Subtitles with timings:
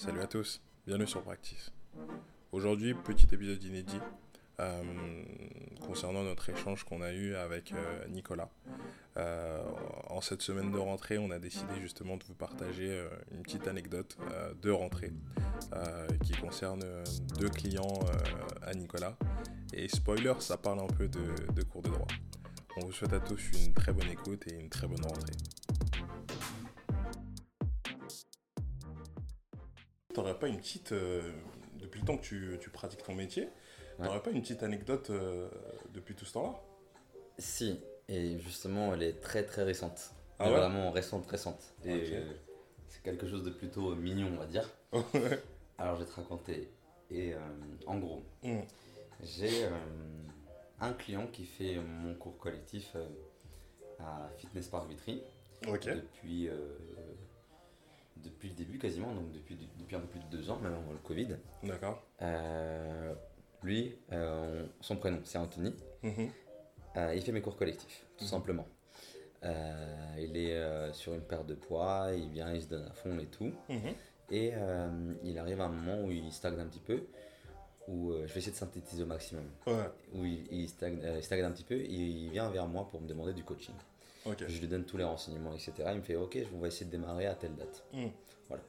[0.00, 1.72] Salut à tous, bienvenue sur Practice.
[2.52, 4.00] Aujourd'hui, petit épisode inédit
[4.58, 4.82] euh,
[5.78, 8.48] concernant notre échange qu'on a eu avec euh, Nicolas.
[9.18, 9.62] Euh,
[10.08, 12.98] en cette semaine de rentrée, on a décidé justement de vous partager
[13.30, 14.16] une petite anecdote
[14.62, 15.12] de rentrée
[16.24, 16.82] qui concerne
[17.38, 18.00] deux clients
[18.62, 19.18] à Nicolas.
[19.74, 22.08] Et spoiler, ça parle un peu de, de cours de droit.
[22.78, 25.34] On vous souhaite à tous une très bonne écoute et une très bonne rentrée.
[30.14, 33.48] T'aurais pas une petite, depuis le temps que tu, tu pratiques ton métier,
[34.04, 35.48] T'aurais pas une petite anecdote euh,
[35.92, 36.60] depuis tout ce temps-là?
[37.38, 40.12] Si, et justement, elle est très très récente.
[40.38, 41.74] Ah vraiment récente, récente.
[41.84, 42.22] Et
[42.88, 44.68] c'est quelque chose de plutôt mignon, on va dire.
[45.78, 46.70] Alors, je vais te raconter.
[47.10, 47.38] Et euh,
[47.86, 48.60] en gros, hmm.
[49.22, 49.70] j'ai euh,
[50.80, 52.96] un client qui fait mon cours collectif
[53.98, 55.22] à Fitness Park Vitry.
[55.62, 56.48] Depuis,
[58.22, 60.92] depuis le début quasiment, donc depuis, depuis un peu plus de deux ans, même avant
[60.92, 61.36] le Covid.
[61.62, 62.02] D'accord.
[63.62, 65.74] Lui, euh, son prénom, c'est Anthony.
[66.02, 66.30] Mhm.
[66.96, 68.30] Euh, il fait mes cours collectifs, tout mhm.
[68.30, 68.66] simplement.
[69.44, 73.18] Euh, il est sur une paire de poids, il vient, il se donne à fond
[73.18, 73.52] et tout.
[73.68, 73.94] Mhm.
[74.30, 74.52] Et
[75.24, 77.02] il arrive à un moment où il stagne un petit peu,
[77.88, 79.44] où je vais essayer de synthétiser au maximum.
[80.14, 83.44] Où il, stagne, un petit peu et il vient vers moi pour me demander du
[83.44, 83.74] coaching.
[84.26, 85.72] Je lui donne tous les renseignements, etc.
[85.92, 87.84] Il me fait Ok, je vais essayer de démarrer à telle date.
[88.48, 88.62] Voilà.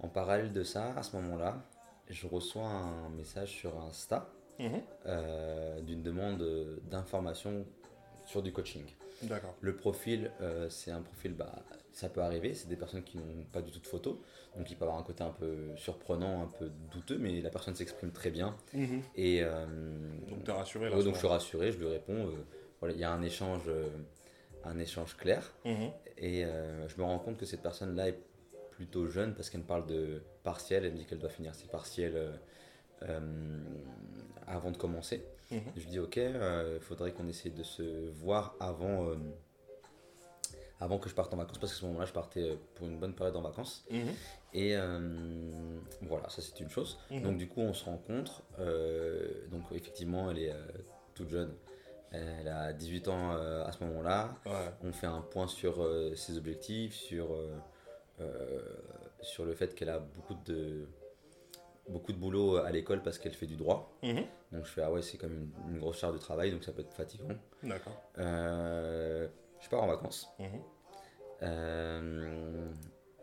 [0.00, 1.62] En parallèle de ça, à ce moment-là,
[2.08, 4.80] je reçois un message sur Insta mhm.
[5.06, 6.44] euh, d'une demande
[6.90, 7.64] d'information
[8.24, 8.84] sur du coaching.
[9.22, 9.54] D'accord.
[9.60, 13.44] Le profil, euh, c'est un profil, bah, ça peut arriver, c'est des personnes qui n'ont
[13.52, 14.16] pas du tout de photos,
[14.56, 17.74] donc il peut avoir un côté un peu surprenant, un peu douteux, mais la personne
[17.74, 18.56] s'exprime très bien.
[18.72, 19.02] Mhm.
[19.14, 19.66] Et, euh,
[20.28, 22.30] donc tu es rassuré là Donc je suis rassuré, je lui réponds,
[22.80, 23.70] voilà, il y a un échange,
[24.64, 25.90] un échange clair, mhm.
[26.18, 28.18] et je me rends compte que cette personne-là est
[28.72, 30.84] plutôt jeune parce qu'elle me parle de partiel.
[30.84, 32.32] Elle me dit qu'elle doit finir ses partiels euh,
[33.02, 33.60] euh,
[34.46, 35.24] avant de commencer.
[35.50, 35.60] Mhm.
[35.76, 39.14] Je dis ok, il euh, faudrait qu'on essaie de se voir avant,
[40.80, 43.14] avant que je parte en vacances parce qu'à ce moment-là je partais pour une bonne
[43.14, 43.84] période en vacances.
[43.90, 44.14] Mhm.
[44.54, 44.74] Et
[46.02, 46.98] voilà, ça c'est une chose.
[47.10, 48.42] Donc du coup on se rencontre.
[49.50, 50.54] donc effectivement elle est
[51.14, 51.54] toute jeune.
[52.12, 54.34] Elle a 18 ans à ce moment-là.
[54.82, 57.34] On fait un point sur ses objectifs, sur
[58.22, 58.60] euh,
[59.20, 60.88] sur le fait qu'elle a beaucoup de,
[61.88, 63.96] beaucoup de boulot à l'école parce qu'elle fait du droit.
[64.02, 64.24] Mhm.
[64.50, 66.80] Donc je fais, ah ouais, c'est comme une, grosse charge de travail, donc ça peut
[66.82, 67.28] être fatigant.
[67.62, 67.92] D'accord.
[68.18, 69.28] Euh,
[69.60, 70.28] je pars en vacances.
[70.40, 70.46] Mhm.
[71.42, 72.72] Euh,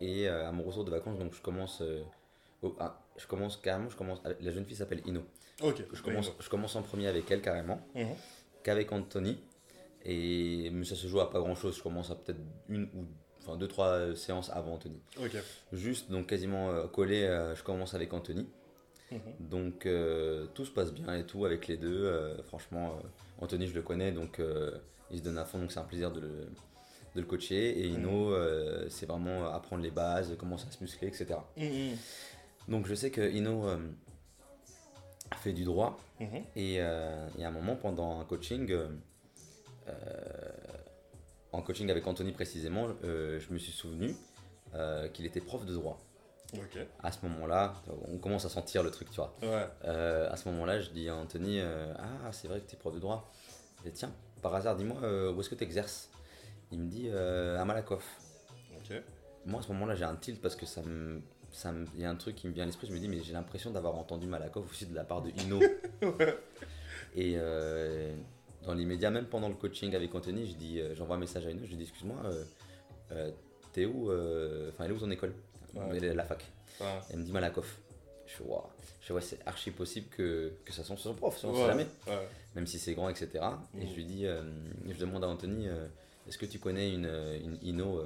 [0.00, 1.82] et à mon retour de vacances, donc je commence.
[2.78, 4.22] ah, je commence carrément, je commence.
[4.24, 5.22] La jeune fille s'appelle Ino.
[5.62, 5.84] Ok.
[5.92, 8.14] Je commence, je commence en premier avec elle carrément, mhm.
[8.62, 9.38] Qu'avec Anthony.
[10.04, 11.76] Et mais ça se joue à pas grand chose.
[11.76, 13.04] Je commence à peut-être une ou
[13.42, 15.00] enfin deux trois euh, séances avant Anthony.
[15.72, 18.48] Juste donc quasiment euh, collé, euh, je commence avec Anthony.
[19.10, 19.18] Mhm.
[19.40, 19.88] Donc
[20.54, 22.36] tout se passe bien et tout avec les deux.
[22.46, 23.02] franchement,
[23.40, 24.40] Anthony je le connais donc
[25.10, 26.28] il se donne à fond donc c'est un plaisir de le,
[27.16, 27.80] de le coacher.
[27.80, 28.32] Et Ino
[28.88, 31.40] c'est vraiment apprendre les bases, commencer à se muscler, etc.
[31.56, 31.96] Mhm.
[32.68, 33.66] Donc je sais que Ino
[35.36, 36.42] fait du droit mhm.
[36.56, 38.74] et, et, à un moment pendant un coaching
[41.52, 44.14] en coaching avec Anthony précisément, euh, je me suis souvenu
[44.74, 45.98] euh, qu'il était prof de droit.
[47.02, 47.74] À ce moment-là,
[48.08, 49.36] on commence à sentir le truc, tu vois.
[49.84, 52.92] Euh, à ce moment-là, je dis à Anthony Ah, c'est vrai que tu es prof
[52.92, 53.30] de droit.
[53.78, 54.12] Je dis Tiens,
[54.42, 54.98] par hasard, dis-moi,
[55.30, 56.10] où est-ce que tu exerces
[56.72, 58.18] Il me dit À Malakoff.
[59.46, 61.22] Moi, à ce moment-là, j'ai un tilt parce que ça me.
[61.94, 63.32] Il y a un truc qui me vient à l'esprit, je me dis, mais j'ai
[63.32, 65.60] l'impression d'avoir entendu Malakoff aussi de la part de Ino.
[67.16, 67.36] Et
[68.64, 71.50] dans l'immédiat, même pendant le coaching avec Anthony, je dis, euh, j'envoie un message à
[71.50, 72.44] une, je lui dis excuse-moi, euh,
[73.12, 73.30] euh,
[73.72, 74.10] t'es où
[74.68, 75.34] Enfin, elle est où ton école?
[75.74, 76.44] Elle est à la fac.
[77.10, 77.78] Elle me dit Malakoff.
[78.26, 78.62] Je suis wow.
[79.00, 81.86] je ouais, c'est archi possible que, que ça soit son prof, on sait jamais.
[82.54, 83.44] Même si c'est grand, etc.
[83.78, 85.66] Et je lui dis, je demande à Anthony,
[86.28, 87.10] est-ce que tu connais une,
[87.44, 88.02] une Ino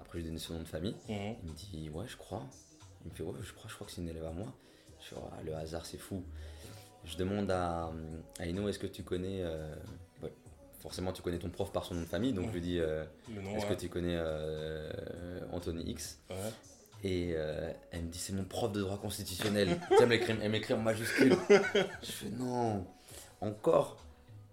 [0.00, 0.94] Après, je lui donne son nom de famille.
[1.08, 1.36] Mhm.
[1.42, 2.44] Il me dit, ouais, je crois.
[3.08, 4.52] Il me fait, ouais, je crois, je crois que c'est une élève à moi.
[5.00, 6.22] Je suis, le hasard, c'est fou
[7.08, 7.90] je demande à,
[8.38, 9.42] à Ino, est-ce que tu connais.
[9.42, 9.74] Euh,
[10.80, 13.04] forcément, tu connais ton prof par son nom de famille, donc je lui dis euh,
[13.54, 14.90] est-ce que tu connais euh,
[15.52, 16.20] Anthony X?
[17.04, 19.80] Et elle me dit c'est mon prof de droit constitutionnel.
[20.00, 21.36] elle m'écrit en majuscule.
[21.50, 22.84] je fais non,
[23.40, 24.04] encore.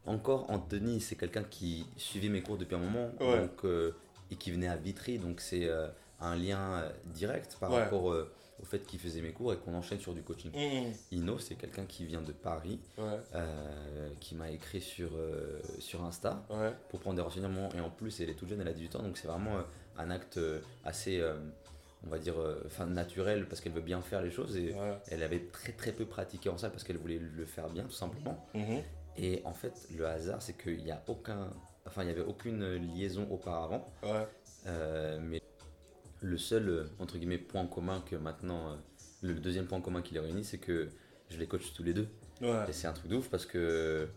[0.07, 3.65] Encore, Anthony, c'est quelqu'un qui suivait mes cours depuis un moment donc,
[4.29, 5.67] et qui venait à Vitry, donc c'est
[6.21, 8.15] un lien direct par rapport
[8.61, 10.51] au fait qu'il faisait mes cours et qu'on enchaîne sur du coaching.
[10.51, 10.91] Mmh.
[11.11, 16.45] Ino, c'est quelqu'un qui vient de Paris, euh, qui m'a écrit sur, euh, sur Insta
[16.89, 17.69] pour prendre des renseignements.
[17.75, 19.61] Et en plus, elle est toute jeune, elle a 18 ans, donc c'est vraiment euh,
[19.97, 20.39] un acte
[20.83, 21.23] assez,
[22.05, 22.35] on va dire,
[22.65, 24.75] enfin naturelle parce qu'elle veut bien faire les choses et
[25.07, 27.91] elle avait très très peu pratiqué en salle parce qu'elle voulait le faire bien tout
[27.91, 28.45] simplement.
[28.53, 28.81] Mhm.
[29.17, 31.49] Et en fait, le hasard, c'est qu'il n'y a aucun,
[31.87, 33.85] enfin, il n'y avait aucune liaison auparavant.
[34.65, 35.41] mais
[36.25, 38.77] le seul entre guillemets point commun que maintenant,
[39.21, 40.89] le deuxième point commun qui les réunit, c'est que
[41.29, 42.07] je les coach tous les deux.
[42.41, 44.07] Et c'est un truc de ouf parce que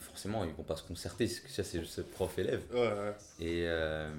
[0.00, 1.26] forcément, ils vont pas se concerter.
[1.26, 2.62] Ça, c'est ce prof-élève.
[3.40, 4.10] Et, euh,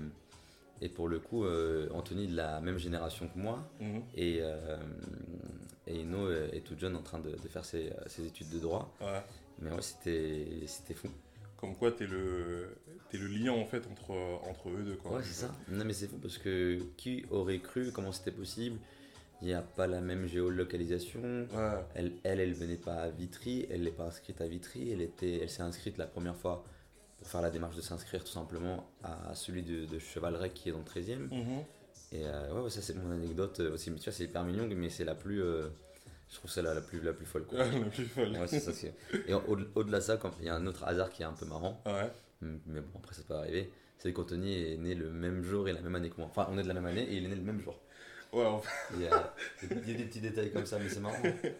[0.81, 3.67] et pour le coup, euh, Anthony de la même génération que moi.
[3.79, 4.03] Mhm.
[4.15, 4.77] Et, euh,
[5.87, 8.93] et Ino est tout jeune en train de, de faire ses, ses, études de droit.
[9.59, 11.07] Mais ouais, c'était fou.
[11.65, 12.77] Comme quoi, t'es le,
[13.13, 14.11] es le lien en fait entre,
[14.49, 14.95] entre eux deux.
[14.95, 15.17] Quoi.
[15.17, 15.51] Ouais, c'est ça.
[15.69, 18.77] Non, mais c'est fou parce que qui aurait cru comment c'était possible?
[19.41, 21.21] Il n'y a pas la même géolocalisation.
[21.93, 25.39] Elle, elle, elle venait pas à Vitry, elle n'est pas inscrite à Vitry, elle, était,
[25.41, 26.63] elle s'est inscrite la première fois
[27.17, 30.71] pour faire la démarche de s'inscrire tout simplement à celui de, de Chevalrec qui est
[30.71, 31.33] dans le 13e.
[31.33, 31.63] Mhm.
[32.11, 34.67] Et euh, ouais, ça c'est mon anecdote euh, aussi, mais tu vois, c'est hyper mignon,
[34.73, 35.41] mais c'est la plus.
[35.41, 35.67] Euh,
[36.29, 37.45] je trouve celle-là la plus, la plus folle.
[37.45, 37.59] Quoi.
[37.65, 38.31] la plus folle.
[38.31, 38.71] Ouais, ça,
[39.27, 41.81] et au-delà de ça, il y a un autre hasard qui est un peu marrant,
[42.41, 45.81] mais bon, après ça peut arriver, c'est qu'Anthony est né le même jour et la
[45.81, 46.27] même année que moi.
[46.29, 47.79] Enfin, on est de la même année et il est né le même jour.
[48.33, 48.43] Ouais,
[48.93, 49.33] il, y a,
[49.69, 51.21] des petits détails comme ça, mais c'est marrant.
[51.21, 51.55] Ouais,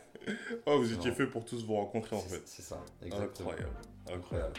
[0.77, 2.41] vous étiez fait pour tous vous rencontrer en fait.
[2.45, 3.51] C'est ça, exactement.
[3.51, 3.77] Incroyable.
[4.11, 4.53] Incroyable.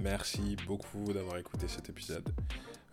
[0.00, 2.28] Merci beaucoup d'avoir écouté cet épisode.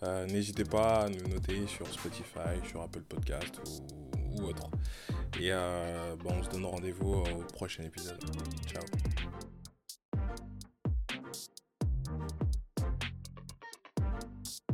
[0.02, 4.70] Euh, n'hésitez pas à nous noter sur Spotify, sur Apple Podcast ou, autre.
[5.40, 8.20] Et euh, bon, on se donne rendez-vous au prochain épisode.
[8.68, 8.84] Ciao.